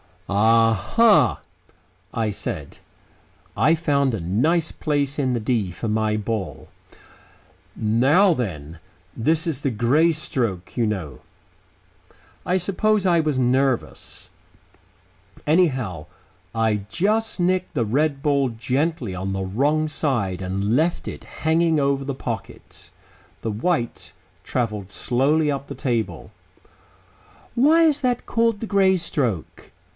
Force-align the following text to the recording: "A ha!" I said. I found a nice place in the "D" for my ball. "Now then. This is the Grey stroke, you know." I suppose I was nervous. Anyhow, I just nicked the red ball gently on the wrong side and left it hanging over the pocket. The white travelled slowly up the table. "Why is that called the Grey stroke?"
"A 0.27 0.73
ha!" 0.73 1.41
I 2.13 2.29
said. 2.29 2.79
I 3.57 3.75
found 3.75 4.13
a 4.13 4.19
nice 4.21 4.71
place 4.71 5.19
in 5.19 5.33
the 5.33 5.41
"D" 5.41 5.71
for 5.71 5.89
my 5.89 6.15
ball. 6.15 6.69
"Now 7.75 8.33
then. 8.33 8.79
This 9.15 9.45
is 9.45 9.59
the 9.61 9.69
Grey 9.69 10.13
stroke, 10.13 10.77
you 10.77 10.87
know." 10.87 11.19
I 12.45 12.55
suppose 12.57 13.05
I 13.05 13.19
was 13.19 13.37
nervous. 13.37 14.29
Anyhow, 15.45 16.05
I 16.55 16.85
just 16.89 17.39
nicked 17.41 17.73
the 17.73 17.85
red 17.85 18.23
ball 18.23 18.49
gently 18.49 19.13
on 19.13 19.33
the 19.33 19.43
wrong 19.43 19.89
side 19.89 20.41
and 20.41 20.75
left 20.77 21.09
it 21.09 21.25
hanging 21.43 21.77
over 21.79 22.05
the 22.05 22.15
pocket. 22.15 22.89
The 23.41 23.51
white 23.51 24.13
travelled 24.45 24.91
slowly 24.93 25.51
up 25.51 25.67
the 25.67 25.75
table. 25.75 26.31
"Why 27.53 27.83
is 27.83 27.99
that 27.99 28.25
called 28.25 28.61
the 28.61 28.65
Grey 28.65 28.95
stroke?" 28.95 29.71